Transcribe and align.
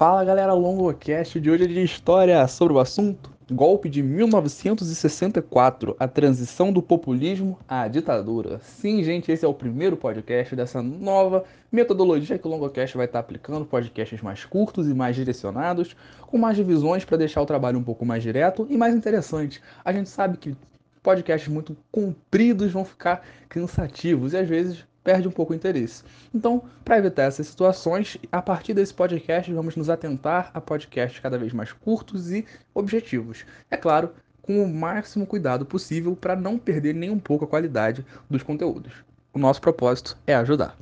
Fala 0.00 0.24
galera, 0.24 0.52
LongoCast 0.52 1.40
de 1.40 1.50
hoje 1.50 1.64
é 1.64 1.66
de 1.66 1.82
história 1.82 2.46
sobre 2.46 2.72
o 2.72 2.78
assunto 2.78 3.32
Golpe 3.50 3.88
de 3.88 4.00
1964, 4.00 5.96
a 5.98 6.06
transição 6.06 6.72
do 6.72 6.80
populismo 6.80 7.58
à 7.66 7.88
ditadura. 7.88 8.60
Sim, 8.62 9.02
gente, 9.02 9.32
esse 9.32 9.44
é 9.44 9.48
o 9.48 9.52
primeiro 9.52 9.96
podcast 9.96 10.54
dessa 10.54 10.80
nova 10.80 11.44
metodologia 11.72 12.38
que 12.38 12.46
o 12.46 12.50
LongoCast 12.50 12.96
vai 12.96 13.06
estar 13.06 13.18
aplicando, 13.18 13.66
podcasts 13.66 14.22
mais 14.22 14.44
curtos 14.44 14.86
e 14.86 14.94
mais 14.94 15.16
direcionados, 15.16 15.96
com 16.28 16.38
mais 16.38 16.56
divisões 16.56 17.04
para 17.04 17.16
deixar 17.16 17.42
o 17.42 17.46
trabalho 17.46 17.80
um 17.80 17.82
pouco 17.82 18.06
mais 18.06 18.22
direto 18.22 18.68
e 18.70 18.76
mais 18.76 18.94
interessante. 18.94 19.60
A 19.84 19.92
gente 19.92 20.08
sabe 20.08 20.36
que 20.36 20.56
podcasts 21.02 21.52
muito 21.52 21.76
compridos 21.90 22.70
vão 22.70 22.84
ficar 22.84 23.26
cansativos 23.48 24.32
e 24.32 24.36
às 24.36 24.48
vezes 24.48 24.86
perde 25.08 25.26
um 25.26 25.30
pouco 25.30 25.54
o 25.54 25.56
interesse. 25.56 26.04
Então, 26.34 26.62
para 26.84 26.98
evitar 26.98 27.22
essas 27.22 27.46
situações, 27.46 28.18
a 28.30 28.42
partir 28.42 28.74
desse 28.74 28.92
podcast 28.92 29.50
vamos 29.50 29.74
nos 29.74 29.88
atentar 29.88 30.50
a 30.52 30.60
podcasts 30.60 31.18
cada 31.18 31.38
vez 31.38 31.50
mais 31.54 31.72
curtos 31.72 32.30
e 32.30 32.44
objetivos. 32.74 33.46
É 33.70 33.76
claro, 33.78 34.10
com 34.42 34.62
o 34.62 34.68
máximo 34.68 35.24
cuidado 35.24 35.64
possível 35.64 36.14
para 36.14 36.36
não 36.36 36.58
perder 36.58 36.94
nem 36.94 37.08
um 37.08 37.18
pouco 37.18 37.46
a 37.46 37.48
qualidade 37.48 38.04
dos 38.28 38.42
conteúdos. 38.42 38.92
O 39.32 39.38
nosso 39.38 39.62
propósito 39.62 40.14
é 40.26 40.34
ajudar. 40.34 40.76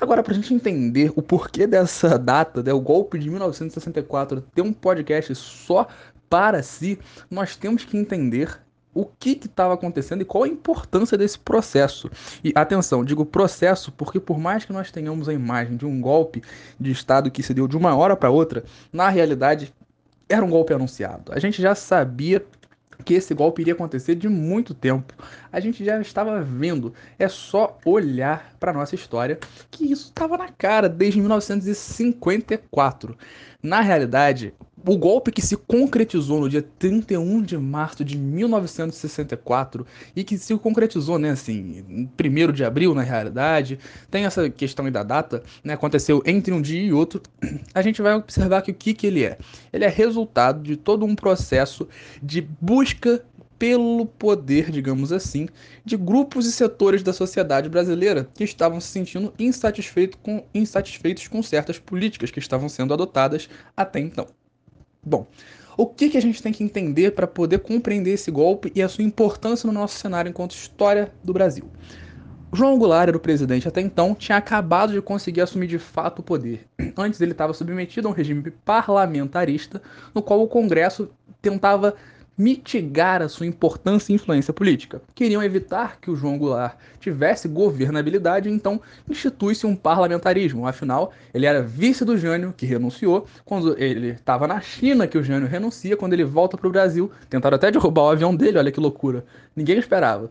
Agora, 0.00 0.24
para 0.24 0.32
a 0.32 0.34
gente 0.34 0.52
entender 0.52 1.12
o 1.14 1.22
porquê 1.22 1.64
dessa 1.64 2.18
data, 2.18 2.60
né, 2.64 2.72
o 2.72 2.80
golpe 2.80 3.16
de 3.16 3.30
1964, 3.30 4.40
ter 4.56 4.62
um 4.62 4.72
podcast 4.72 5.32
só 5.36 5.86
para 6.28 6.64
si, 6.64 6.98
nós 7.30 7.54
temos 7.54 7.84
que 7.84 7.96
entender 7.96 8.58
o 8.94 9.04
que 9.04 9.30
estava 9.30 9.74
acontecendo 9.74 10.22
e 10.22 10.24
qual 10.24 10.44
a 10.44 10.48
importância 10.48 11.16
desse 11.16 11.38
processo. 11.38 12.10
E 12.42 12.52
atenção, 12.54 13.04
digo 13.04 13.24
processo 13.24 13.92
porque 13.92 14.18
por 14.18 14.38
mais 14.38 14.64
que 14.64 14.72
nós 14.72 14.90
tenhamos 14.90 15.28
a 15.28 15.32
imagem 15.32 15.76
de 15.76 15.86
um 15.86 16.00
golpe 16.00 16.42
de 16.78 16.90
Estado 16.90 17.30
que 17.30 17.42
se 17.42 17.54
deu 17.54 17.68
de 17.68 17.76
uma 17.76 17.94
hora 17.94 18.16
para 18.16 18.30
outra, 18.30 18.64
na 18.92 19.08
realidade 19.08 19.72
era 20.28 20.44
um 20.44 20.50
golpe 20.50 20.74
anunciado. 20.74 21.32
A 21.32 21.38
gente 21.38 21.62
já 21.62 21.74
sabia 21.74 22.44
que 23.04 23.14
esse 23.14 23.32
golpe 23.32 23.62
iria 23.62 23.74
acontecer 23.74 24.14
de 24.14 24.28
muito 24.28 24.74
tempo. 24.74 25.14
A 25.52 25.60
gente 25.60 25.84
já 25.84 26.00
estava 26.00 26.42
vendo. 26.42 26.92
É 27.18 27.28
só 27.28 27.78
olhar 27.84 28.52
para 28.58 28.72
nossa 28.72 28.94
história 28.94 29.38
que 29.70 29.90
isso 29.90 30.06
estava 30.08 30.36
na 30.36 30.48
cara 30.48 30.88
desde 30.88 31.20
1954. 31.20 33.16
Na 33.62 33.80
realidade, 33.80 34.52
o 34.86 34.96
golpe 34.96 35.32
que 35.32 35.42
se 35.42 35.56
concretizou 35.56 36.40
no 36.40 36.48
dia 36.48 36.62
31 36.78 37.42
de 37.42 37.56
março 37.58 38.04
de 38.04 38.16
1964 38.16 39.86
e 40.14 40.24
que 40.24 40.38
se 40.38 40.56
concretizou, 40.58 41.18
né, 41.18 41.30
assim, 41.30 42.08
1 42.18 42.52
de 42.52 42.64
abril 42.64 42.94
na 42.94 43.02
realidade, 43.02 43.78
tem 44.10 44.24
essa 44.24 44.48
questão 44.48 44.90
da 44.90 45.02
data, 45.02 45.42
né, 45.62 45.74
aconteceu 45.74 46.22
entre 46.24 46.52
um 46.52 46.62
dia 46.62 46.82
e 46.82 46.92
outro, 46.92 47.20
a 47.74 47.82
gente 47.82 48.00
vai 48.00 48.14
observar 48.14 48.62
que 48.62 48.70
o 48.70 48.74
que, 48.74 48.94
que 48.94 49.06
ele 49.06 49.24
é? 49.24 49.38
Ele 49.72 49.84
é 49.84 49.88
resultado 49.88 50.62
de 50.62 50.76
todo 50.76 51.04
um 51.04 51.14
processo 51.14 51.88
de 52.22 52.40
busca 52.40 53.24
pelo 53.58 54.06
poder, 54.06 54.70
digamos 54.70 55.12
assim, 55.12 55.48
de 55.84 55.96
grupos 55.96 56.46
e 56.46 56.52
setores 56.52 57.02
da 57.02 57.12
sociedade 57.12 57.68
brasileira 57.68 58.28
que 58.34 58.44
estavam 58.44 58.80
se 58.80 58.88
sentindo 58.88 59.34
insatisfeitos 59.38 60.18
com, 60.22 60.44
insatisfeitos 60.54 61.26
com 61.26 61.42
certas 61.42 61.78
políticas 61.78 62.30
que 62.30 62.38
estavam 62.38 62.68
sendo 62.68 62.94
adotadas 62.94 63.48
até 63.76 63.98
então. 63.98 64.37
Bom, 65.04 65.26
o 65.76 65.86
que, 65.86 66.10
que 66.10 66.18
a 66.18 66.22
gente 66.22 66.42
tem 66.42 66.52
que 66.52 66.64
entender 66.64 67.12
para 67.12 67.26
poder 67.26 67.60
compreender 67.60 68.10
esse 68.10 68.30
golpe 68.30 68.72
e 68.74 68.82
a 68.82 68.88
sua 68.88 69.04
importância 69.04 69.66
no 69.66 69.72
nosso 69.72 69.96
cenário 69.96 70.28
enquanto 70.28 70.52
história 70.52 71.12
do 71.22 71.32
Brasil? 71.32 71.70
João 72.52 72.78
Goulart 72.78 73.08
era 73.08 73.16
o 73.16 73.20
presidente 73.20 73.68
até 73.68 73.80
então, 73.80 74.14
tinha 74.14 74.38
acabado 74.38 74.92
de 74.92 75.02
conseguir 75.02 75.42
assumir 75.42 75.66
de 75.66 75.78
fato 75.78 76.20
o 76.20 76.22
poder. 76.22 76.66
Antes 76.96 77.20
ele 77.20 77.32
estava 77.32 77.52
submetido 77.52 78.08
a 78.08 78.10
um 78.10 78.14
regime 78.14 78.50
parlamentarista, 78.64 79.82
no 80.14 80.22
qual 80.22 80.42
o 80.42 80.48
Congresso 80.48 81.10
tentava 81.42 81.94
mitigar 82.38 83.20
a 83.20 83.28
sua 83.28 83.46
importância 83.46 84.12
e 84.12 84.14
influência 84.14 84.54
política. 84.54 85.02
Queriam 85.12 85.42
evitar 85.42 86.00
que 86.00 86.08
o 86.08 86.14
João 86.14 86.38
Goulart 86.38 86.76
tivesse 87.00 87.48
governabilidade, 87.48 88.48
então 88.48 88.80
institui-se 89.10 89.66
um 89.66 89.74
parlamentarismo. 89.74 90.64
Afinal, 90.64 91.12
ele 91.34 91.46
era 91.46 91.60
vice 91.60 92.04
do 92.04 92.16
Jânio, 92.16 92.54
que 92.56 92.64
renunciou. 92.64 93.26
Quando 93.44 93.76
ele 93.76 94.10
estava 94.10 94.46
na 94.46 94.60
China, 94.60 95.08
que 95.08 95.18
o 95.18 95.24
Jânio 95.24 95.48
renuncia. 95.48 95.96
Quando 95.96 96.12
ele 96.12 96.24
volta 96.24 96.56
para 96.56 96.68
o 96.68 96.70
Brasil, 96.70 97.10
tentaram 97.28 97.56
até 97.56 97.72
derrubar 97.72 98.02
o 98.02 98.10
avião 98.10 98.34
dele, 98.34 98.58
olha 98.58 98.70
que 98.70 98.78
loucura. 98.78 99.24
Ninguém 99.56 99.76
esperava. 99.76 100.30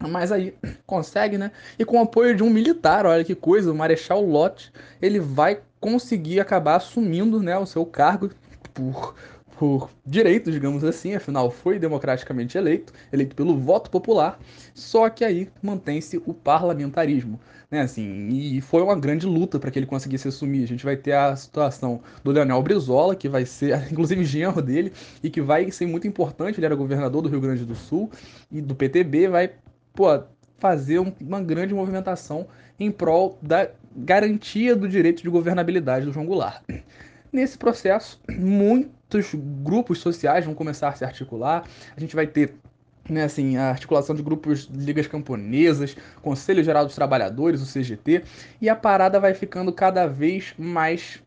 Mas 0.00 0.32
aí 0.32 0.54
consegue, 0.86 1.36
né? 1.36 1.52
E 1.78 1.84
com 1.84 1.98
o 1.98 2.02
apoio 2.02 2.34
de 2.34 2.42
um 2.42 2.48
militar, 2.48 3.04
olha 3.04 3.24
que 3.24 3.34
coisa, 3.34 3.70
o 3.70 3.74
Marechal 3.74 4.24
Lott, 4.24 4.72
ele 5.02 5.20
vai 5.20 5.60
conseguir 5.78 6.40
acabar 6.40 6.76
assumindo 6.76 7.42
né, 7.42 7.58
o 7.58 7.66
seu 7.66 7.84
cargo 7.84 8.30
por 8.72 9.14
por 9.58 9.90
direito, 10.04 10.50
digamos 10.50 10.82
assim, 10.82 11.14
afinal 11.14 11.50
foi 11.50 11.78
democraticamente 11.78 12.56
eleito, 12.58 12.92
eleito 13.12 13.36
pelo 13.36 13.56
voto 13.56 13.90
popular, 13.90 14.38
só 14.74 15.08
que 15.08 15.24
aí 15.24 15.48
mantém-se 15.62 16.20
o 16.26 16.34
parlamentarismo, 16.34 17.38
né, 17.70 17.82
assim, 17.82 18.28
e 18.28 18.60
foi 18.60 18.82
uma 18.82 18.96
grande 18.96 19.26
luta 19.26 19.58
para 19.58 19.70
que 19.70 19.78
ele 19.78 19.86
conseguisse 19.86 20.28
assumir. 20.28 20.64
A 20.64 20.66
gente 20.66 20.84
vai 20.84 20.96
ter 20.96 21.12
a 21.12 21.34
situação 21.36 22.00
do 22.22 22.30
Leonel 22.30 22.62
Brizola, 22.62 23.14
que 23.14 23.28
vai 23.28 23.46
ser, 23.46 23.86
inclusive, 23.90 24.24
genro 24.24 24.60
dele, 24.60 24.92
e 25.22 25.30
que 25.30 25.40
vai 25.40 25.70
ser 25.70 25.86
muito 25.86 26.06
importante, 26.06 26.58
ele 26.58 26.66
era 26.66 26.74
governador 26.74 27.22
do 27.22 27.28
Rio 27.28 27.40
Grande 27.40 27.64
do 27.64 27.74
Sul, 27.74 28.10
e 28.50 28.60
do 28.60 28.74
PTB 28.74 29.28
vai, 29.28 29.52
pô, 29.94 30.06
fazer 30.58 30.98
uma 31.20 31.40
grande 31.40 31.74
movimentação 31.74 32.46
em 32.78 32.90
prol 32.90 33.38
da 33.42 33.68
garantia 33.96 34.74
do 34.76 34.88
direito 34.88 35.22
de 35.22 35.28
governabilidade 35.28 36.06
do 36.06 36.12
João 36.12 36.26
Goulart. 36.26 36.62
Nesse 37.32 37.56
processo, 37.56 38.20
muitos 39.12 39.34
grupos 39.62 39.98
sociais 39.98 40.44
vão 40.44 40.54
começar 40.54 40.88
a 40.88 40.94
se 40.94 41.04
articular. 41.04 41.64
A 41.96 42.00
gente 42.00 42.14
vai 42.14 42.26
ter 42.26 42.54
né, 43.08 43.24
assim, 43.24 43.56
a 43.56 43.70
articulação 43.70 44.14
de 44.14 44.22
grupos 44.22 44.66
de 44.66 44.84
ligas 44.84 45.06
camponesas, 45.06 45.96
Conselho 46.22 46.62
Geral 46.62 46.86
dos 46.86 46.94
Trabalhadores, 46.94 47.60
o 47.60 47.66
CGT, 47.66 48.22
e 48.60 48.68
a 48.68 48.76
parada 48.76 49.18
vai 49.20 49.34
ficando 49.34 49.72
cada 49.72 50.06
vez 50.06 50.54
mais 50.56 51.22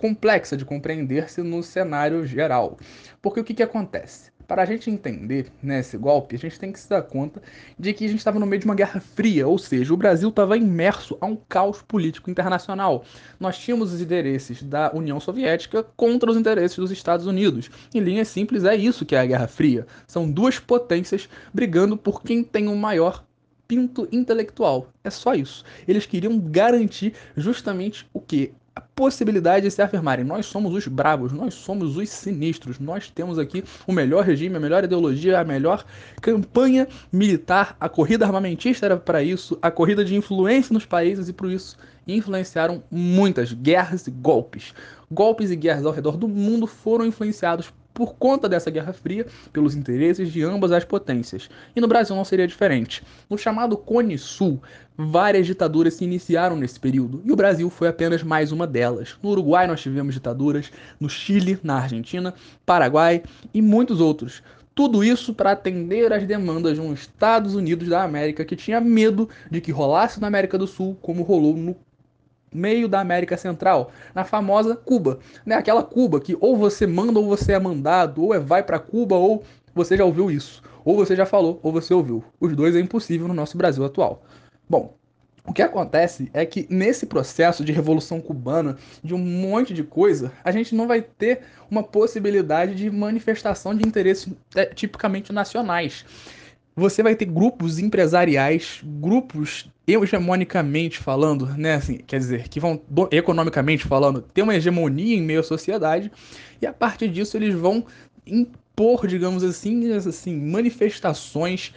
complexa 0.00 0.56
de 0.56 0.64
compreender-se 0.64 1.42
no 1.42 1.62
cenário 1.62 2.24
geral. 2.24 2.78
Porque 3.20 3.40
o 3.40 3.44
que, 3.44 3.54
que 3.54 3.62
acontece? 3.62 4.30
Para 4.48 4.62
a 4.62 4.64
gente 4.64 4.90
entender 4.90 5.52
né, 5.62 5.80
esse 5.80 5.98
golpe, 5.98 6.34
a 6.34 6.38
gente 6.38 6.58
tem 6.58 6.72
que 6.72 6.80
se 6.80 6.88
dar 6.88 7.02
conta 7.02 7.42
de 7.78 7.92
que 7.92 8.06
a 8.06 8.08
gente 8.08 8.16
estava 8.16 8.38
no 8.38 8.46
meio 8.46 8.58
de 8.58 8.64
uma 8.64 8.74
guerra 8.74 8.98
fria, 8.98 9.46
ou 9.46 9.58
seja, 9.58 9.92
o 9.92 9.96
Brasil 9.96 10.30
estava 10.30 10.56
imerso 10.56 11.18
a 11.20 11.26
um 11.26 11.36
caos 11.36 11.82
político 11.82 12.30
internacional. 12.30 13.04
Nós 13.38 13.58
tínhamos 13.58 13.92
os 13.92 14.00
interesses 14.00 14.62
da 14.62 14.90
União 14.94 15.20
Soviética 15.20 15.82
contra 15.94 16.30
os 16.30 16.36
interesses 16.38 16.78
dos 16.78 16.90
Estados 16.90 17.26
Unidos. 17.26 17.70
Em 17.94 18.00
linhas 18.00 18.28
simples, 18.28 18.64
é 18.64 18.74
isso 18.74 19.04
que 19.04 19.14
é 19.14 19.20
a 19.20 19.26
Guerra 19.26 19.48
Fria. 19.48 19.86
São 20.06 20.30
duas 20.30 20.58
potências 20.58 21.28
brigando 21.52 21.94
por 21.94 22.22
quem 22.22 22.42
tem 22.42 22.68
o 22.68 22.74
maior 22.74 23.22
pinto 23.68 24.08
intelectual. 24.10 24.88
É 25.04 25.10
só 25.10 25.34
isso. 25.34 25.62
Eles 25.86 26.06
queriam 26.06 26.38
garantir 26.38 27.12
justamente 27.36 28.08
o 28.14 28.20
que? 28.20 28.54
A 28.78 28.80
possibilidade 28.80 29.64
de 29.64 29.72
se 29.72 29.82
afirmarem: 29.82 30.24
nós 30.24 30.46
somos 30.46 30.72
os 30.72 30.86
bravos, 30.86 31.32
nós 31.32 31.54
somos 31.54 31.96
os 31.96 32.08
sinistros, 32.08 32.78
nós 32.78 33.10
temos 33.10 33.36
aqui 33.36 33.64
o 33.88 33.92
melhor 33.92 34.24
regime, 34.24 34.56
a 34.56 34.60
melhor 34.60 34.84
ideologia, 34.84 35.40
a 35.40 35.44
melhor 35.44 35.84
campanha 36.22 36.86
militar. 37.12 37.76
A 37.80 37.88
corrida 37.88 38.24
armamentista 38.24 38.86
era 38.86 38.96
para 38.96 39.20
isso, 39.20 39.58
a 39.60 39.68
corrida 39.68 40.04
de 40.04 40.14
influência 40.14 40.72
nos 40.72 40.86
países 40.86 41.28
e 41.28 41.32
por 41.32 41.50
isso 41.50 41.76
influenciaram 42.06 42.82
muitas 42.88 43.52
guerras 43.52 44.06
e 44.06 44.12
golpes. 44.12 44.72
Golpes 45.10 45.50
e 45.50 45.56
guerras 45.56 45.84
ao 45.84 45.92
redor 45.92 46.16
do 46.16 46.28
mundo 46.28 46.66
foram 46.66 47.04
influenciados 47.04 47.72
por 47.98 48.14
conta 48.14 48.48
dessa 48.48 48.70
Guerra 48.70 48.92
Fria, 48.92 49.26
pelos 49.52 49.74
interesses 49.74 50.30
de 50.30 50.40
ambas 50.44 50.70
as 50.70 50.84
potências. 50.84 51.50
E 51.74 51.80
no 51.80 51.88
Brasil 51.88 52.14
não 52.14 52.24
seria 52.24 52.46
diferente. 52.46 53.02
No 53.28 53.36
chamado 53.36 53.76
Cone 53.76 54.16
Sul, 54.16 54.62
várias 54.96 55.48
ditaduras 55.48 55.94
se 55.94 56.04
iniciaram 56.04 56.54
nesse 56.54 56.78
período, 56.78 57.20
e 57.24 57.32
o 57.32 57.34
Brasil 57.34 57.68
foi 57.68 57.88
apenas 57.88 58.22
mais 58.22 58.52
uma 58.52 58.68
delas. 58.68 59.16
No 59.20 59.30
Uruguai 59.30 59.66
nós 59.66 59.80
tivemos 59.80 60.14
ditaduras, 60.14 60.70
no 61.00 61.10
Chile, 61.10 61.58
na 61.60 61.78
Argentina, 61.78 62.32
Paraguai 62.64 63.24
e 63.52 63.60
muitos 63.60 64.00
outros. 64.00 64.44
Tudo 64.76 65.02
isso 65.02 65.34
para 65.34 65.50
atender 65.50 66.12
às 66.12 66.24
demandas 66.24 66.74
de 66.74 66.80
um 66.80 66.94
Estados 66.94 67.56
Unidos 67.56 67.88
da 67.88 68.04
América 68.04 68.44
que 68.44 68.54
tinha 68.54 68.80
medo 68.80 69.28
de 69.50 69.60
que 69.60 69.72
rolasse 69.72 70.20
na 70.20 70.28
América 70.28 70.56
do 70.56 70.68
Sul 70.68 70.96
como 71.02 71.24
rolou 71.24 71.56
no 71.56 71.74
meio 72.52 72.88
da 72.88 73.00
América 73.00 73.36
Central, 73.36 73.90
na 74.14 74.24
famosa 74.24 74.76
Cuba, 74.76 75.18
né? 75.44 75.54
Aquela 75.54 75.82
Cuba 75.82 76.20
que 76.20 76.36
ou 76.40 76.56
você 76.56 76.86
manda 76.86 77.18
ou 77.18 77.26
você 77.26 77.52
é 77.52 77.58
mandado, 77.58 78.22
ou 78.22 78.34
é 78.34 78.38
vai 78.38 78.62
para 78.62 78.78
Cuba 78.78 79.16
ou 79.16 79.42
você 79.74 79.96
já 79.96 80.04
ouviu 80.04 80.30
isso, 80.30 80.62
ou 80.84 80.96
você 80.96 81.14
já 81.14 81.26
falou 81.26 81.60
ou 81.62 81.72
você 81.72 81.92
ouviu. 81.94 82.24
Os 82.40 82.54
dois 82.54 82.74
é 82.74 82.80
impossível 82.80 83.28
no 83.28 83.34
nosso 83.34 83.56
Brasil 83.56 83.84
atual. 83.84 84.22
Bom, 84.68 84.98
o 85.48 85.52
que 85.52 85.62
acontece 85.62 86.30
é 86.34 86.44
que 86.44 86.66
nesse 86.68 87.06
processo 87.06 87.64
de 87.64 87.72
revolução 87.72 88.20
cubana, 88.20 88.76
de 89.02 89.14
um 89.14 89.18
monte 89.18 89.72
de 89.72 89.82
coisa, 89.82 90.30
a 90.44 90.52
gente 90.52 90.74
não 90.74 90.86
vai 90.86 91.00
ter 91.00 91.40
uma 91.70 91.82
possibilidade 91.82 92.74
de 92.74 92.90
manifestação 92.90 93.74
de 93.74 93.86
interesses 93.86 94.28
é, 94.54 94.66
tipicamente 94.66 95.32
nacionais 95.32 96.04
você 96.78 97.02
vai 97.02 97.16
ter 97.16 97.24
grupos 97.24 97.78
empresariais, 97.78 98.80
grupos 98.84 99.68
hegemonicamente 99.86 100.98
falando, 100.98 101.46
né, 101.56 101.74
assim, 101.74 101.96
quer 101.96 102.18
dizer, 102.18 102.48
que 102.48 102.60
vão 102.60 102.80
economicamente 103.10 103.84
falando 103.84 104.22
ter 104.22 104.42
uma 104.42 104.54
hegemonia 104.54 105.16
em 105.16 105.22
meio 105.22 105.40
à 105.40 105.42
sociedade, 105.42 106.10
e 106.62 106.66
a 106.66 106.72
partir 106.72 107.08
disso 107.08 107.36
eles 107.36 107.54
vão 107.54 107.84
impor, 108.24 109.06
digamos 109.06 109.42
assim, 109.42 109.90
assim 109.92 110.36
manifestações 110.38 111.74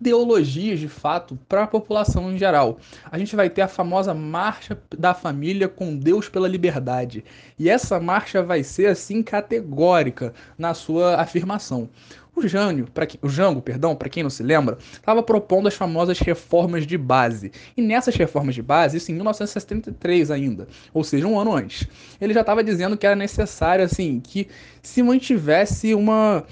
ideologias 0.00 0.80
de 0.80 0.88
fato 0.88 1.38
para 1.48 1.64
a 1.64 1.66
população 1.66 2.32
em 2.32 2.38
geral. 2.38 2.78
A 3.10 3.18
gente 3.18 3.36
vai 3.36 3.50
ter 3.50 3.60
a 3.60 3.68
famosa 3.68 4.14
marcha 4.14 4.78
da 4.96 5.12
família 5.12 5.68
com 5.68 5.94
Deus 5.96 6.28
pela 6.28 6.48
liberdade. 6.48 7.24
E 7.58 7.68
essa 7.68 8.00
marcha 8.00 8.42
vai 8.42 8.62
ser 8.62 8.86
assim 8.86 9.22
categórica 9.22 10.32
na 10.56 10.72
sua 10.72 11.20
afirmação. 11.20 11.88
O 12.34 12.48
Jânio, 12.48 12.86
para 12.94 13.06
o 13.20 13.28
Jango, 13.28 13.60
perdão, 13.60 13.94
para 13.94 14.08
quem 14.08 14.22
não 14.22 14.30
se 14.30 14.42
lembra, 14.42 14.78
estava 14.92 15.22
propondo 15.22 15.66
as 15.66 15.74
famosas 15.74 16.18
reformas 16.20 16.86
de 16.86 16.96
base. 16.96 17.52
E 17.76 17.82
nessas 17.82 18.14
reformas 18.14 18.54
de 18.54 18.62
base, 18.62 18.96
isso 18.96 19.10
em 19.10 19.14
1973 19.14 20.30
ainda, 20.30 20.66
ou 20.94 21.04
seja, 21.04 21.26
um 21.26 21.38
ano 21.38 21.52
antes, 21.52 21.86
ele 22.20 22.32
já 22.32 22.40
estava 22.40 22.64
dizendo 22.64 22.96
que 22.96 23.06
era 23.06 23.16
necessário 23.16 23.84
assim 23.84 24.20
que 24.20 24.48
se 24.80 25.02
mantivesse 25.02 25.92
uma 25.92 26.44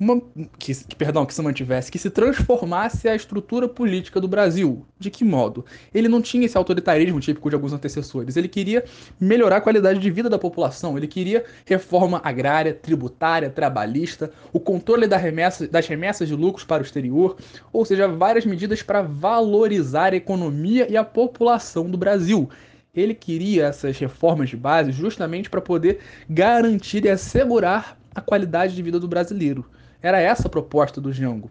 uma, 0.00 0.22
que, 0.58 0.72
que, 0.84 0.94
perdão, 0.94 1.26
que 1.26 1.34
se 1.34 1.42
mantivesse, 1.42 1.90
que 1.90 1.98
se 1.98 2.08
transformasse 2.08 3.08
a 3.08 3.16
estrutura 3.16 3.68
política 3.68 4.20
do 4.20 4.28
Brasil. 4.28 4.86
De 4.96 5.10
que 5.10 5.24
modo? 5.24 5.64
Ele 5.92 6.06
não 6.06 6.22
tinha 6.22 6.46
esse 6.46 6.56
autoritarismo 6.56 7.18
típico 7.18 7.48
de 7.48 7.56
alguns 7.56 7.72
antecessores. 7.72 8.36
Ele 8.36 8.46
queria 8.46 8.84
melhorar 9.20 9.56
a 9.56 9.60
qualidade 9.60 9.98
de 9.98 10.10
vida 10.10 10.30
da 10.30 10.38
população. 10.38 10.96
Ele 10.96 11.08
queria 11.08 11.44
reforma 11.66 12.20
agrária, 12.22 12.72
tributária, 12.72 13.50
trabalhista, 13.50 14.30
o 14.52 14.60
controle 14.60 15.08
da 15.08 15.16
remessa, 15.16 15.66
das 15.66 15.88
remessas 15.88 16.28
de 16.28 16.36
lucros 16.36 16.64
para 16.64 16.80
o 16.82 16.86
exterior, 16.86 17.36
ou 17.72 17.84
seja, 17.84 18.06
várias 18.06 18.46
medidas 18.46 18.82
para 18.82 19.02
valorizar 19.02 20.12
a 20.12 20.16
economia 20.16 20.86
e 20.88 20.96
a 20.96 21.02
população 21.02 21.90
do 21.90 21.98
Brasil. 21.98 22.48
Ele 22.94 23.14
queria 23.14 23.66
essas 23.66 23.98
reformas 23.98 24.48
de 24.48 24.56
base 24.56 24.92
justamente 24.92 25.50
para 25.50 25.60
poder 25.60 25.98
garantir 26.28 27.04
e 27.04 27.10
assegurar 27.10 27.98
a 28.18 28.22
qualidade 28.22 28.74
de 28.74 28.82
vida 28.82 29.00
do 29.00 29.08
brasileiro. 29.08 29.64
Era 30.02 30.20
essa 30.20 30.46
a 30.46 30.50
proposta 30.50 31.00
do 31.00 31.12
Django. 31.12 31.50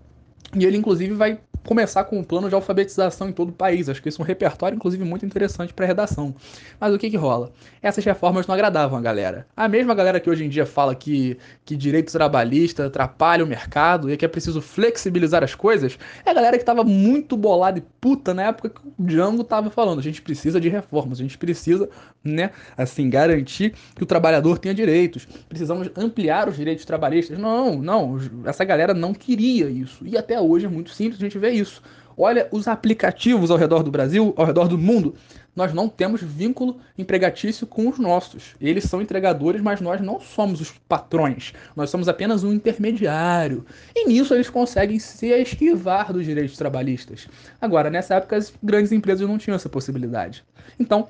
E 0.56 0.66
ele, 0.66 0.78
inclusive, 0.78 1.14
vai 1.14 1.40
começar 1.66 2.04
com 2.06 2.18
um 2.18 2.24
plano 2.24 2.50
de 2.50 2.56
alfabetização 2.56 3.30
em 3.30 3.32
todo 3.32 3.50
o 3.50 3.54
país. 3.54 3.90
Acho 3.90 4.02
que 4.02 4.10
isso 4.10 4.22
é 4.22 4.24
um 4.24 4.28
repertório, 4.28 4.76
inclusive, 4.76 5.04
muito 5.04 5.26
interessante 5.26 5.74
para 5.74 5.86
redação. 5.86 6.36
Mas 6.80 6.94
o 6.94 6.98
que 6.98 7.10
que 7.10 7.18
rola? 7.18 7.52
Essas 7.82 8.04
reformas 8.04 8.48
não 8.48 8.54
agradavam 8.54 8.98
a 8.98 9.02
galera. 9.02 9.46
A 9.56 9.68
mesma 9.68 9.94
galera 9.94 10.20
que 10.20 10.30
hoje 10.30 10.46
em 10.46 10.50
dia 10.50 10.66
fala 10.66 10.96
que, 10.96 11.38
que 11.66 11.76
direito 11.76 12.12
trabalhista 12.12 12.88
atrapalha 12.88 13.44
o 13.44 13.48
mercado 13.48 14.12
e 14.12 14.18
que 14.18 14.26
é 14.26 14.28
preciso 14.28 14.62
flexibilizar 14.62 15.44
as 15.44 15.56
coisas, 15.56 15.98
é 16.26 16.30
a 16.30 16.34
galera 16.34 16.58
que 16.58 16.64
estava 16.64 16.84
muito 16.84 17.38
bolada 17.38 17.80
e 17.80 17.84
puta 18.02 18.34
na 18.34 18.44
época 18.44 18.70
que 18.70 18.82
o 18.88 18.94
Django 19.00 19.42
estava 19.42 19.70
falando. 19.70 20.00
A 20.00 20.04
gente 20.04 20.22
precisa 20.22 20.60
de 20.60 20.70
reformas, 20.70 21.20
a 21.20 21.24
gente 21.24 21.38
precisa, 21.38 21.90
né, 22.24 22.52
assim, 22.76 23.10
garantir 23.10 23.74
que 23.96 24.04
o 24.04 24.06
trabalhador 24.06 24.58
tenha 24.58 24.74
direitos. 24.74 25.28
Precisamos 25.48 25.90
ampliar 25.96 26.50
os 26.50 26.56
direitos 26.56 26.86
trabalhistas. 26.86 27.38
Não, 27.38 27.82
não, 27.82 28.18
essa 28.46 28.64
galera 28.64 28.94
não 28.94 29.14
queria 29.14 29.70
isso. 29.70 30.06
E 30.06 30.18
até 30.18 30.40
hoje 30.40 30.66
é 30.66 30.70
muito 30.70 30.92
simples 30.92 31.20
a 31.20 31.24
gente 31.24 31.38
ver 31.38 31.47
isso. 31.52 31.82
Olha 32.18 32.48
os 32.52 32.68
aplicativos 32.68 33.52
ao 33.52 33.58
redor 33.58 33.84
do 33.84 33.92
Brasil, 33.92 34.34
ao 34.36 34.46
redor 34.46 34.68
do 34.68 34.78
mundo. 34.78 35.16
Nós 35.56 35.74
não 35.74 35.90
temos 35.90 36.22
vínculo 36.22 36.78
empregatício 36.98 37.66
com 37.66 37.88
os 37.88 37.98
nossos. 37.98 38.56
Eles 38.62 38.84
são 38.84 39.02
entregadores, 39.02 39.62
mas 39.62 39.82
nós 39.82 40.00
não 40.00 40.20
somos 40.20 40.62
os 40.62 40.72
patrões. 40.88 41.54
Nós 41.76 41.90
somos 41.90 42.08
apenas 42.08 42.44
um 42.44 42.54
intermediário. 42.54 43.66
E 43.96 44.08
nisso 44.08 44.36
eles 44.36 44.50
conseguem 44.50 45.00
se 45.00 45.28
esquivar 45.28 46.14
dos 46.14 46.26
direitos 46.26 46.58
trabalhistas. 46.58 47.28
Agora, 47.60 47.90
nessa 47.90 48.16
época, 48.16 48.36
as 48.36 48.54
grandes 48.62 48.92
empresas 48.92 49.28
não 49.28 49.40
tinham 49.40 49.56
essa 49.56 49.70
possibilidade. 49.70 50.44
Então, 50.80 51.08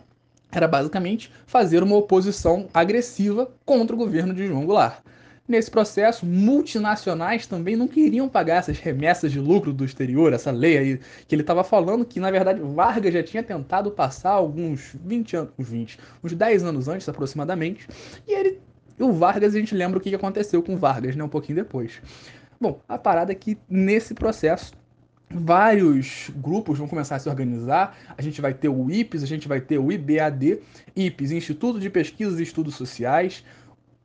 era 0.51 0.67
basicamente 0.67 1.31
fazer 1.45 1.83
uma 1.83 1.97
oposição 1.97 2.69
agressiva 2.73 3.51
contra 3.65 3.95
o 3.95 3.99
governo 3.99 4.33
de 4.33 4.47
João 4.47 4.65
Goulart. 4.65 4.99
Nesse 5.47 5.71
processo, 5.71 6.25
multinacionais 6.25 7.47
também 7.47 7.77
não 7.77 7.87
queriam 7.87 8.27
pagar 8.27 8.57
essas 8.57 8.79
remessas 8.79 9.31
de 9.31 9.39
lucro 9.39 9.71
do 9.71 9.85
exterior, 9.85 10.33
essa 10.33 10.51
lei 10.51 10.77
aí 10.77 10.99
que 11.25 11.33
ele 11.33 11.41
estava 11.41 11.63
falando, 11.63 12.03
que 12.03 12.19
na 12.19 12.29
verdade 12.29 12.59
Vargas 12.61 13.13
já 13.13 13.23
tinha 13.23 13.41
tentado 13.41 13.89
passar 13.91 14.31
alguns 14.31 14.93
20 15.05 15.35
anos, 15.37 15.51
uns 15.57 15.69
20, 15.69 15.99
uns 16.21 16.33
10 16.33 16.63
anos 16.65 16.87
antes 16.89 17.07
aproximadamente, 17.07 17.87
e 18.27 18.33
ele, 18.33 18.59
o 18.99 19.13
Vargas, 19.13 19.55
a 19.55 19.59
gente 19.59 19.73
lembra 19.73 19.97
o 19.97 20.01
que 20.01 20.13
aconteceu 20.13 20.61
com 20.61 20.75
Vargas, 20.75 21.15
né, 21.15 21.23
um 21.23 21.29
pouquinho 21.29 21.55
depois. 21.55 22.01
Bom, 22.59 22.81
a 22.89 22.97
parada 22.97 23.31
é 23.31 23.35
que 23.35 23.57
nesse 23.69 24.13
processo 24.13 24.73
vários 25.29 26.29
grupos 26.35 26.77
vão 26.77 26.87
começar 26.87 27.15
a 27.15 27.19
se 27.19 27.29
organizar. 27.29 27.97
A 28.17 28.21
gente 28.21 28.41
vai 28.41 28.53
ter 28.53 28.69
o 28.69 28.89
IPES, 28.89 29.23
a 29.23 29.27
gente 29.27 29.47
vai 29.47 29.61
ter 29.61 29.77
o 29.77 29.91
IBAD, 29.91 30.59
IPES, 30.95 31.31
Instituto 31.31 31.79
de 31.79 31.89
Pesquisas 31.89 32.39
e 32.39 32.43
Estudos 32.43 32.75
Sociais, 32.75 33.43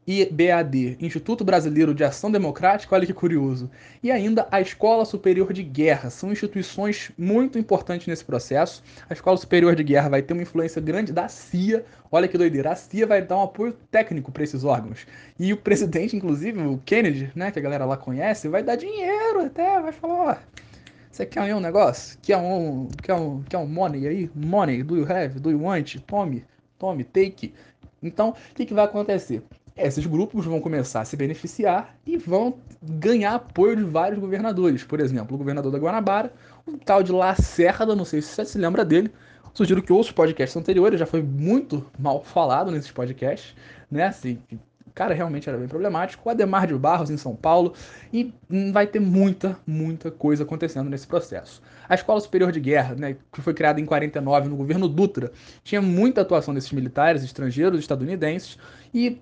IBAD, 0.07 0.97
Instituto 1.01 1.45
Brasileiro 1.45 1.95
de 1.95 2.03
Ação 2.03 2.31
Democrática, 2.31 2.95
olha 2.95 3.07
que 3.07 3.15
curioso, 3.15 3.71
e 4.03 4.11
ainda 4.11 4.49
a 4.51 4.61
Escola 4.61 5.05
Superior 5.05 5.53
de 5.53 5.63
Guerra. 5.63 6.11
São 6.11 6.33
instituições 6.33 7.13
muito 7.17 7.57
importantes 7.57 8.09
nesse 8.09 8.25
processo. 8.25 8.83
A 9.09 9.13
Escola 9.13 9.37
Superior 9.37 9.77
de 9.77 9.85
Guerra 9.85 10.09
vai 10.09 10.21
ter 10.21 10.33
uma 10.33 10.43
influência 10.43 10.83
grande 10.83 11.13
da 11.13 11.29
CIA. 11.29 11.85
Olha 12.11 12.27
que 12.27 12.37
doideira, 12.37 12.73
a 12.73 12.75
CIA 12.75 13.07
vai 13.07 13.23
dar 13.23 13.37
um 13.37 13.43
apoio 13.43 13.77
técnico 13.93 14.33
para 14.33 14.43
esses 14.43 14.65
órgãos. 14.65 15.07
E 15.39 15.53
o 15.53 15.57
presidente, 15.57 16.17
inclusive, 16.17 16.61
o 16.61 16.79
Kennedy, 16.85 17.31
né, 17.35 17.53
que 17.53 17.61
a 17.61 17.63
galera 17.63 17.85
lá 17.85 17.97
conhece, 17.97 18.49
vai 18.49 18.63
dar 18.65 18.75
dinheiro 18.75 19.41
até, 19.47 19.81
vai 19.81 19.93
falar, 19.93 20.15
ó, 20.15 20.37
você 21.13 21.27
quer 21.27 21.55
um 21.55 21.61
negócio? 21.61 22.19
Quer 22.23 22.39
um, 22.39 22.89
quer 23.03 23.15
um, 23.15 23.43
quer 23.43 23.59
um 23.59 23.67
money 23.67 24.09
aí? 24.09 24.31
Money, 24.35 24.83
do 24.83 24.97
you 24.97 25.05
have? 25.05 25.39
Do 25.39 25.51
you 25.51 25.63
want? 25.63 25.97
Tome, 26.07 26.45
tome, 26.79 27.05
take. 27.05 27.55
Então, 28.03 28.31
o 28.31 28.55
que, 28.55 28.67
que 28.67 28.75
vai 28.75 28.87
acontecer? 28.87 29.43
Esses 29.77 30.07
grupos 30.07 30.45
vão 30.45 30.61
começar 30.61 31.01
a 31.01 31.05
se 31.05 31.17
beneficiar 31.17 31.97
e 32.07 32.17
vão 32.17 32.55
ganhar 32.83 33.35
apoio 33.35 33.77
de 33.77 33.85
vários 33.85 34.19
governadores. 34.19 34.85
Por 34.85 35.01
exemplo, 35.01 35.35
o 35.35 35.39
governador 35.39 35.73
da 35.73 35.79
Guanabara, 35.79 36.33
o 36.67 36.77
tal 36.77 37.03
de 37.03 37.13
Lacerda, 37.13 37.97
não 37.97 38.05
sei 38.05 38.21
se 38.21 38.29
você 38.29 38.45
se 38.45 38.59
lembra 38.59 38.85
dele. 38.85 39.11
Sugiro 39.55 39.83
que 39.83 39.93
ouça 39.93 40.11
os 40.11 40.15
podcasts 40.15 40.57
anteriores, 40.57 40.99
já 40.99 41.07
foi 41.07 41.23
muito 41.23 41.85
mal 41.99 42.23
falado 42.25 42.71
nesses 42.71 42.91
podcasts, 42.91 43.55
né? 43.91 44.05
Assim, 44.05 44.39
o 44.93 44.95
cara 44.95 45.15
realmente 45.15 45.49
era 45.49 45.57
bem 45.57 45.69
problemático. 45.69 46.29
O 46.29 46.31
Ademar 46.31 46.67
de 46.67 46.75
Barros 46.75 47.09
em 47.09 47.17
São 47.17 47.35
Paulo. 47.35 47.73
E 48.13 48.33
vai 48.73 48.87
ter 48.87 49.01
muita, 49.01 49.59
muita 49.67 50.11
coisa 50.11 50.45
acontecendo 50.45 50.91
nesse 50.91 51.07
processo. 51.07 51.63
A 51.89 51.95
Escola 51.95 52.21
Superior 52.21 52.53
de 52.53 52.61
Guerra, 52.61 52.95
né, 52.95 53.17
que 53.33 53.41
foi 53.41 53.55
criada 53.55 53.81
em 53.81 53.87
49 53.87 54.49
no 54.49 54.57
governo 54.57 54.87
Dutra, 54.87 55.33
tinha 55.65 55.81
muita 55.81 56.21
atuação 56.21 56.53
desses 56.53 56.73
militares 56.73 57.25
estrangeiros, 57.25 57.81
estadunidenses, 57.81 58.59
e 58.93 59.19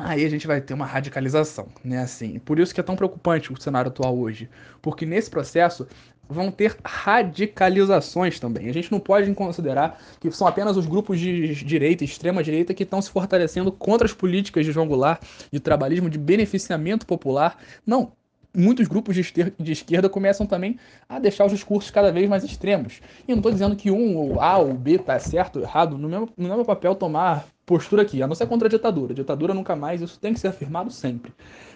aí 0.00 0.24
a 0.24 0.30
gente 0.30 0.46
vai 0.46 0.60
ter 0.60 0.74
uma 0.74 0.86
radicalização, 0.86 1.68
né? 1.84 1.98
Assim, 1.98 2.38
por 2.38 2.58
isso 2.58 2.74
que 2.74 2.80
é 2.80 2.82
tão 2.82 2.96
preocupante 2.96 3.52
o 3.52 3.60
cenário 3.60 3.90
atual 3.90 4.16
hoje, 4.16 4.48
porque 4.80 5.04
nesse 5.04 5.30
processo 5.30 5.86
vão 6.28 6.50
ter 6.50 6.76
radicalizações 6.84 8.38
também. 8.38 8.68
A 8.68 8.72
gente 8.72 8.92
não 8.92 9.00
pode 9.00 9.32
considerar 9.34 9.98
que 10.20 10.30
são 10.30 10.46
apenas 10.46 10.76
os 10.76 10.86
grupos 10.86 11.18
de 11.18 11.54
direita 11.64 12.04
extrema 12.04 12.44
direita 12.44 12.74
que 12.74 12.82
estão 12.82 13.00
se 13.00 13.10
fortalecendo 13.10 13.72
contra 13.72 14.06
as 14.06 14.12
políticas 14.12 14.66
de 14.66 14.72
João 14.72 14.86
Goulart, 14.86 15.22
de 15.50 15.58
trabalhismo, 15.58 16.10
de 16.10 16.18
beneficiamento 16.18 17.06
popular. 17.06 17.56
Não, 17.86 18.12
muitos 18.54 18.86
grupos 18.86 19.16
de, 19.16 19.72
esquerda 19.72 20.08
começam 20.08 20.46
também 20.46 20.78
a 21.08 21.18
deixar 21.18 21.46
os 21.46 21.52
discursos 21.52 21.90
cada 21.90 22.12
vez 22.12 22.28
mais 22.28 22.44
extremos. 22.44 23.00
E 23.26 23.30
não 23.30 23.38
estou 23.38 23.52
dizendo 23.52 23.74
que 23.74 23.90
um, 23.90 24.16
ou 24.16 24.40
A 24.40 24.58
ou 24.58 24.74
B 24.74 24.96
está 24.96 25.18
certo 25.18 25.56
ou 25.56 25.62
errado, 25.62 25.96
no 25.96 26.08
mesmo, 26.08 26.28
no 26.36 26.48
mesmo 26.48 26.64
papel 26.64 26.94
tomar 26.94 27.46
postura 27.68 28.00
aqui, 28.00 28.22
a 28.22 28.26
não 28.26 28.34
ser 28.34 28.46
contra 28.46 28.66
a 28.66 28.70
ditadura. 28.70 29.12
Ditadura 29.12 29.52
nunca 29.52 29.76
mais, 29.76 30.00
isso 30.00 30.18
tem 30.18 30.32
que 30.32 30.40
ser 30.40 30.48
afirmado 30.48 30.90
sempre. 30.90 31.30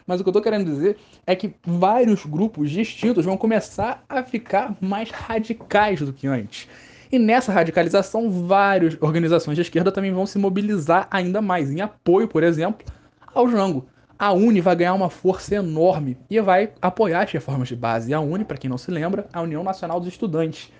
Mas 0.06 0.18
o 0.18 0.24
que 0.24 0.28
eu 0.28 0.30
estou 0.30 0.42
querendo 0.42 0.64
dizer 0.64 0.96
é 1.26 1.36
que 1.36 1.54
vários 1.62 2.24
grupos 2.24 2.70
distintos 2.70 3.26
vão 3.26 3.36
começar 3.36 4.02
a 4.08 4.22
ficar 4.22 4.74
mais 4.80 5.10
radicais 5.10 6.00
do 6.00 6.10
que 6.10 6.26
antes. 6.26 6.66
E 7.12 7.18
nessa 7.18 7.52
radicalização, 7.52 8.30
várias 8.30 8.96
organizações 9.02 9.54
de 9.54 9.60
esquerda 9.60 9.92
também 9.92 10.10
vão 10.10 10.24
se 10.24 10.38
mobilizar 10.38 11.06
ainda 11.10 11.42
mais, 11.42 11.70
em 11.70 11.82
apoio, 11.82 12.26
por 12.26 12.42
exemplo, 12.42 12.86
ao 13.34 13.46
Jango. 13.46 13.86
A 14.18 14.32
Uni 14.32 14.62
vai 14.62 14.74
ganhar 14.74 14.94
uma 14.94 15.10
força 15.10 15.54
enorme 15.54 16.16
e 16.30 16.40
vai 16.40 16.72
apoiar 16.80 17.24
as 17.24 17.30
reformas 17.30 17.68
de 17.68 17.76
base. 17.76 18.10
E 18.10 18.14
a 18.14 18.20
Uni, 18.20 18.46
para 18.46 18.56
quem 18.56 18.70
não 18.70 18.78
se 18.78 18.90
lembra, 18.90 19.26
a 19.30 19.42
União 19.42 19.62
Nacional 19.62 20.00
dos 20.00 20.08
Estudantes. 20.08 20.72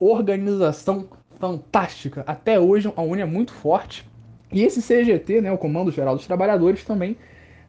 Organização 0.00 1.08
fantástica. 1.38 2.24
Até 2.26 2.58
hoje 2.58 2.90
a 2.96 3.02
Uni 3.02 3.20
é 3.20 3.26
muito 3.26 3.52
forte 3.52 4.08
e 4.52 4.62
esse 4.62 4.80
CGT, 4.80 5.40
né, 5.40 5.52
o 5.52 5.58
Comando 5.58 5.90
Geral 5.90 6.16
dos 6.16 6.26
Trabalhadores, 6.26 6.84
também 6.84 7.16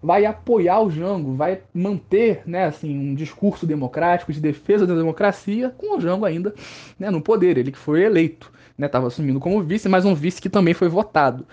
vai 0.01 0.25
apoiar 0.25 0.79
o 0.81 0.91
Jango, 0.91 1.33
vai 1.33 1.61
manter 1.73 2.41
né, 2.45 2.65
assim, 2.65 2.97
um 2.97 3.15
discurso 3.15 3.65
democrático 3.65 4.31
de 4.31 4.39
defesa 4.39 4.85
da 4.85 4.95
democracia 4.95 5.73
com 5.75 5.97
o 5.97 5.99
Jango 6.01 6.25
ainda 6.25 6.53
né, 6.99 7.09
no 7.09 7.21
poder, 7.21 7.57
ele 7.57 7.71
que 7.71 7.77
foi 7.77 8.03
eleito, 8.03 8.51
estava 8.79 9.05
né, 9.05 9.07
assumindo 9.07 9.39
como 9.39 9.61
vice, 9.63 9.89
mas 9.89 10.05
um 10.05 10.13
vice 10.13 10.41
que 10.41 10.49
também 10.49 10.73
foi 10.73 10.87
votado. 10.87 11.47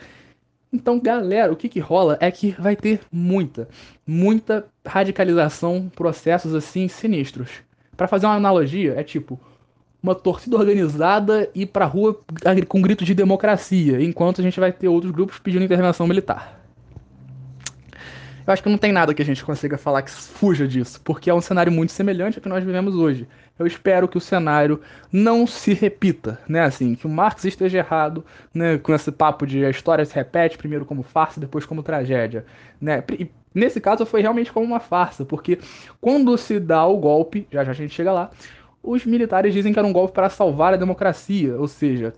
Então, 0.73 0.99
galera, 0.99 1.53
o 1.53 1.57
que 1.57 1.69
que 1.69 1.79
rola 1.79 2.19
é 2.21 2.31
que 2.31 2.51
vai 2.59 2.75
ter 2.75 3.01
muita, 3.11 3.69
muita 4.05 4.67
radicalização, 4.85 5.91
processos 5.95 6.53
assim 6.53 6.89
sinistros. 6.89 7.63
Para 7.97 8.09
fazer 8.09 8.27
uma 8.27 8.35
analogia, 8.35 8.95
é 8.97 9.05
tipo 9.05 9.39
uma 10.05 10.15
torcida 10.15 10.55
organizada 10.55 11.49
ir 11.55 11.65
pra 11.65 11.87
rua 11.87 12.21
com 12.69 12.83
grito 12.83 13.07
de 13.07 13.15
democracia, 13.15 14.03
enquanto 14.03 14.39
a 14.39 14.45
gente 14.45 14.61
vai 14.61 14.71
ter 14.71 14.87
outros 14.87 15.11
grupos 15.11 15.39
pedindo 15.39 15.65
intervenção 15.65 16.07
militar. 16.07 16.61
Eu 18.47 18.53
acho 18.53 18.63
que 18.63 18.69
não 18.69 18.77
tem 18.77 18.93
nada 18.93 19.15
que 19.15 19.23
a 19.23 19.25
gente 19.25 19.43
consiga 19.43 19.79
falar 19.79 20.03
que 20.03 20.11
fuja 20.11 20.69
disso, 20.69 21.01
porque 21.03 21.31
é 21.31 21.35
um 21.35 21.41
cenário 21.41 21.73
muito 21.73 21.93
semelhante 21.93 22.37
ao 22.37 22.43
que 22.43 22.49
nós 22.51 22.63
vivemos 22.63 22.95
hoje. 22.95 23.27
Eu 23.59 23.67
espero 23.67 24.07
que 24.07 24.19
o 24.19 24.21
cenário 24.21 24.79
não 25.11 25.47
se 25.47 25.73
repita, 25.73 26.39
né? 26.47 26.61
Assim, 26.61 26.95
que 26.95 27.07
o 27.07 27.11
Marx 27.11 27.47
esteja 27.47 27.79
errado, 27.79 28.23
né? 28.53 28.77
Com 28.77 28.95
esse 28.95 29.11
papo 29.11 29.47
de 29.47 29.65
a 29.65 29.71
história 29.71 30.05
se 30.05 30.15
repete, 30.15 30.59
primeiro 30.59 30.85
como 30.85 31.03
farsa, 31.03 31.41
depois 31.41 31.65
como 31.65 31.83
tragédia, 31.83 32.45
né? 32.79 33.03
E 33.19 33.31
nesse 33.55 33.81
caso 33.81 34.05
foi 34.05 34.21
realmente 34.21 34.53
como 34.53 34.67
uma 34.67 34.81
farsa, 34.81 35.25
porque 35.25 35.59
quando 35.99 36.37
se 36.37 36.61
dá 36.61 36.85
o 36.85 36.99
golpe, 36.99 37.49
já 37.51 37.65
já 37.65 37.71
a 37.71 37.75
gente 37.75 37.95
chega 37.95 38.13
lá, 38.13 38.31
os 38.85 39.07
militares 39.07 39.55
dizem 39.55 39.73
que 39.73 39.79
era 39.79 39.89
um 39.89 39.93
golpe 39.93 40.15
para 40.15 40.29
salvar 40.29 40.75
a 40.75 40.77
democracia, 40.77 41.57
ou 41.59 41.67
seja, 41.67 42.13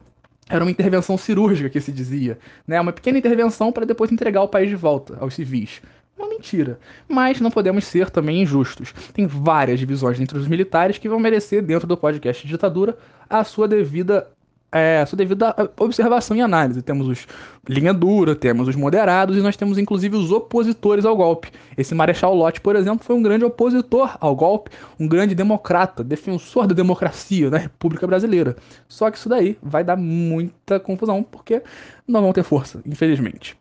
era 0.48 0.64
uma 0.64 0.70
intervenção 0.70 1.16
cirúrgica 1.16 1.70
que 1.70 1.80
se 1.80 1.92
dizia, 1.92 2.38
né? 2.66 2.80
Uma 2.80 2.92
pequena 2.92 3.18
intervenção 3.18 3.72
para 3.72 3.86
depois 3.86 4.12
entregar 4.12 4.42
o 4.42 4.48
país 4.48 4.68
de 4.68 4.76
volta 4.76 5.16
aos 5.20 5.34
civis 5.34 5.80
uma 6.16 6.28
mentira. 6.28 6.78
Mas 7.08 7.40
não 7.40 7.50
podemos 7.50 7.84
ser 7.84 8.10
também 8.10 8.42
injustos. 8.42 8.92
Tem 9.12 9.26
várias 9.26 9.78
divisões 9.78 10.18
entre 10.18 10.38
os 10.38 10.48
militares 10.48 10.98
que 10.98 11.08
vão 11.08 11.20
merecer, 11.20 11.62
dentro 11.62 11.86
do 11.86 11.96
podcast 11.96 12.46
Ditadura, 12.46 12.96
a 13.28 13.44
sua 13.44 13.68
devida. 13.68 14.28
É, 14.76 15.04
sua 15.06 15.16
devida 15.16 15.54
observação 15.78 16.36
e 16.36 16.40
análise. 16.40 16.82
Temos 16.82 17.08
os 17.08 17.26
linha 17.68 17.92
dura, 17.92 18.34
temos 18.34 18.68
os 18.68 18.76
moderados 18.76 19.36
e 19.36 19.40
nós 19.40 19.56
temos 19.56 19.78
inclusive 19.78 20.16
os 20.16 20.30
opositores 20.30 21.04
ao 21.04 21.16
golpe. 21.16 21.50
Esse 21.76 21.94
Marechal 21.94 22.34
Lott, 22.34 22.60
por 22.60 22.76
exemplo, 22.76 23.04
foi 23.04 23.16
um 23.16 23.22
grande 23.22 23.44
opositor 23.44 24.16
ao 24.20 24.34
golpe, 24.36 24.70
um 24.98 25.08
grande 25.08 25.34
democrata, 25.34 26.04
defensor 26.04 26.66
da 26.66 26.74
democracia 26.74 27.50
na 27.50 27.58
República 27.58 28.06
Brasileira. 28.06 28.56
Só 28.88 29.10
que 29.10 29.18
isso 29.18 29.28
daí 29.28 29.58
vai 29.62 29.82
dar 29.82 29.96
muita 29.96 30.78
confusão, 30.78 31.22
porque 31.22 31.62
não 32.06 32.22
vão 32.22 32.32
ter 32.32 32.42
força, 32.42 32.80
infelizmente 32.86 33.56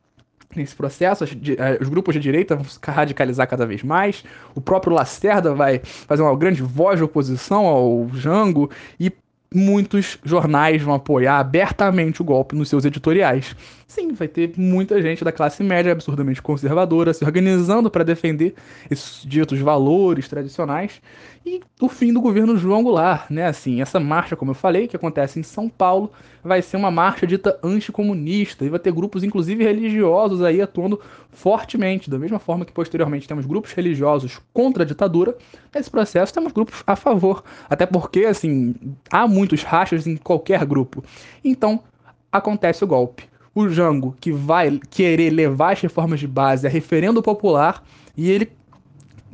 nesse 0.56 0.76
processo, 0.76 1.26
eh, 1.26 1.78
os 1.82 1.90
grupos 1.90 2.14
de 2.14 2.20
direita 2.20 2.56
vão 2.56 2.66
se 2.66 2.80
radicalizar 2.82 3.48
cada 3.48 3.66
vez 3.66 3.84
mais, 3.84 4.24
o 4.54 4.62
próprio 4.62 4.94
Lacerda 4.94 5.54
vai 5.54 5.82
fazer 5.84 6.22
uma 6.22 6.36
grande 6.36 6.62
voz 6.62 6.98
de 6.98 7.04
oposição 7.04 7.66
ao 7.66 8.10
Jango, 8.14 8.70
e 9.00 9.12
muitos 9.54 10.18
jornais 10.24 10.82
vão 10.82 10.94
apoiar 10.94 11.40
abertamente 11.40 12.22
o 12.22 12.26
golpe 12.26 12.56
nos 12.56 12.70
seus 12.70 12.86
editoriais. 12.86 13.56
Sim, 13.88 14.12
vai 14.14 14.28
ter 14.28 14.52
muita 14.58 15.02
gente 15.02 15.24
da 15.24 15.32
classe 15.32 15.64
média 15.64 15.92
absurdamente 15.92 16.42
conservadora 16.42 17.14
se 17.14 17.24
organizando 17.24 17.90
para 17.90 18.04
defender 18.04 18.56
esses 18.90 19.24
ditos 19.26 19.60
valores 19.60 20.28
tradicionais 20.28 21.00
e 21.46 21.62
o 21.80 21.88
fim 21.88 22.12
do 22.12 22.20
governo 22.20 22.58
João 22.58 22.82
Goulart, 22.82 23.30
né? 23.30 23.46
Assim, 23.46 23.80
essa 23.80 24.00
marcha, 24.00 24.36
como 24.36 24.50
eu 24.52 24.56
falei, 24.56 24.88
que 24.88 24.96
acontece 24.96 25.40
em 25.40 25.44
São 25.44 25.70
Paulo, 25.70 26.12
vai 26.44 26.60
ser 26.62 26.76
uma 26.76 26.90
marcha 26.90 27.28
dita 27.28 27.60
anticomunista 27.64 28.66
e 28.66 28.70
vai 28.70 28.80
ter 28.80 28.92
grupos, 28.92 29.24
inclusive 29.24 29.64
religiosos, 29.64 30.42
aí 30.42 30.60
atuando 30.60 31.00
fortemente. 31.30 32.10
Da 32.10 32.18
mesma 32.18 32.40
forma 32.40 32.66
que 32.66 32.72
posteriormente 32.72 33.28
temos 33.28 33.46
grupos 33.46 33.74
religiosos 33.74 34.40
contra 34.52 34.84
a 34.84 34.86
ditadura, 34.86 35.38
nesse 35.74 35.92
processo 35.92 36.34
temos 36.34 36.52
grupos 36.52 36.82
a 36.88 36.96
favor. 36.96 37.44
Até 37.70 37.86
porque, 37.86 38.26
assim, 38.26 38.74
há 39.12 39.28
muitos 39.36 39.62
rachas 39.64 40.08
em 40.08 40.16
qualquer 40.16 40.66
grupo. 40.66 41.04
Então, 41.44 41.84
acontece 42.32 42.84
o 42.84 42.88
golpe. 42.88 43.26
O 43.54 43.70
Jango, 43.70 44.16
que 44.20 44.32
vai 44.32 44.80
querer 44.90 45.30
levar 45.30 45.74
as 45.74 45.82
reformas 45.82 46.20
de 46.20 46.28
base 46.28 46.66
a 46.66 46.70
referendo 46.70 47.22
popular, 47.22 47.84
e 48.18 48.32
ele 48.32 48.50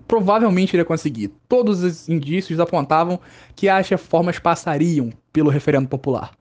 provavelmente 0.08 0.74
iria 0.74 0.84
conseguir. 0.84 1.32
Todos 1.48 1.84
os 1.84 2.10
indícios 2.10 2.60
apontavam 2.60 3.20
que 3.56 3.70
as 3.70 3.88
reformas 3.88 4.38
passariam 4.38 5.12
pelo 5.32 5.50
referendo 5.50 5.88
popular. 5.88 6.32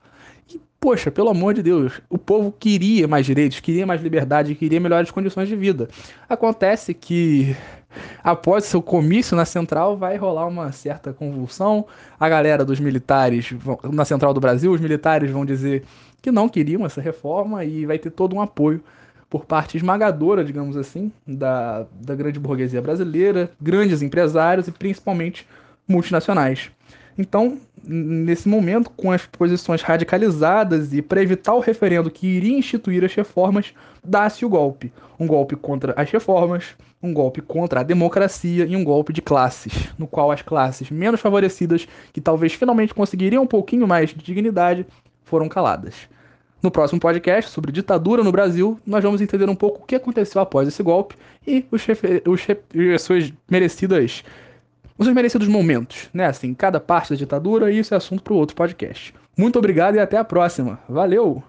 E, 0.53 0.59
poxa, 0.79 1.09
pelo 1.09 1.29
amor 1.29 1.53
de 1.53 1.63
Deus, 1.63 2.01
o 2.09 2.17
povo 2.17 2.51
queria 2.51 3.07
mais 3.07 3.25
direitos, 3.25 3.59
queria 3.59 3.85
mais 3.85 4.01
liberdade, 4.01 4.55
queria 4.55 4.79
melhores 4.79 5.09
condições 5.09 5.47
de 5.47 5.55
vida. 5.55 5.87
Acontece 6.27 6.93
que 6.93 7.55
após 8.23 8.65
seu 8.65 8.81
comício 8.81 9.35
na 9.35 9.45
central 9.45 9.97
vai 9.97 10.17
rolar 10.17 10.45
uma 10.47 10.71
certa 10.71 11.13
convulsão. 11.13 11.85
A 12.19 12.29
galera 12.29 12.65
dos 12.65 12.79
militares, 12.79 13.53
na 13.91 14.05
central 14.05 14.33
do 14.33 14.39
Brasil, 14.39 14.71
os 14.71 14.81
militares 14.81 15.29
vão 15.31 15.45
dizer 15.45 15.83
que 16.21 16.31
não 16.31 16.47
queriam 16.47 16.85
essa 16.85 17.01
reforma 17.01 17.65
e 17.65 17.85
vai 17.85 17.97
ter 17.97 18.11
todo 18.11 18.35
um 18.35 18.41
apoio 18.41 18.83
por 19.29 19.45
parte 19.45 19.77
esmagadora, 19.77 20.43
digamos 20.43 20.75
assim, 20.75 21.11
da, 21.25 21.85
da 22.01 22.13
grande 22.13 22.37
burguesia 22.37 22.81
brasileira, 22.81 23.49
grandes 23.61 24.01
empresários 24.01 24.67
e 24.67 24.71
principalmente 24.71 25.47
multinacionais. 25.87 26.69
Então, 27.17 27.57
nesse 27.83 28.47
momento, 28.47 28.89
com 28.91 29.11
as 29.11 29.25
posições 29.25 29.81
radicalizadas 29.81 30.93
e 30.93 31.01
para 31.01 31.21
evitar 31.21 31.53
o 31.53 31.59
referendo 31.59 32.09
que 32.09 32.27
iria 32.27 32.57
instituir 32.57 33.03
as 33.03 33.13
reformas, 33.13 33.73
dá-se 34.03 34.45
o 34.45 34.49
golpe. 34.49 34.91
Um 35.19 35.27
golpe 35.27 35.55
contra 35.55 35.93
as 35.95 36.09
reformas, 36.09 36.75
um 37.01 37.13
golpe 37.13 37.41
contra 37.41 37.81
a 37.81 37.83
democracia 37.83 38.65
e 38.65 38.75
um 38.75 38.83
golpe 38.83 39.11
de 39.11 39.21
classes, 39.21 39.89
no 39.97 40.07
qual 40.07 40.31
as 40.31 40.41
classes 40.41 40.89
menos 40.89 41.19
favorecidas, 41.19 41.87
que 42.13 42.21
talvez 42.21 42.53
finalmente 42.53 42.93
conseguiriam 42.93 43.43
um 43.43 43.47
pouquinho 43.47 43.87
mais 43.87 44.11
de 44.11 44.23
dignidade, 44.23 44.85
foram 45.23 45.49
caladas. 45.49 45.95
No 46.61 46.69
próximo 46.69 46.99
podcast 46.99 47.49
sobre 47.49 47.71
ditadura 47.71 48.23
no 48.23 48.31
Brasil, 48.31 48.79
nós 48.85 49.03
vamos 49.03 49.19
entender 49.19 49.49
um 49.49 49.55
pouco 49.55 49.81
o 49.81 49.85
que 49.85 49.95
aconteceu 49.95 50.39
após 50.39 50.67
esse 50.67 50.83
golpe 50.83 51.15
e 51.45 51.65
os, 51.71 51.87
os, 52.27 53.01
suas 53.01 53.33
merecidas 53.49 54.23
os 54.97 55.07
merecidos 55.07 55.47
momentos, 55.47 56.09
né? 56.13 56.25
Assim, 56.25 56.53
cada 56.53 56.79
parte 56.79 57.11
da 57.11 57.15
ditadura, 57.15 57.71
e 57.71 57.79
isso 57.79 57.93
é 57.93 57.97
assunto 57.97 58.23
para 58.23 58.33
outro 58.33 58.55
podcast. 58.55 59.13
Muito 59.37 59.57
obrigado 59.57 59.95
e 59.95 59.99
até 59.99 60.17
a 60.17 60.23
próxima. 60.23 60.79
Valeu! 60.87 61.43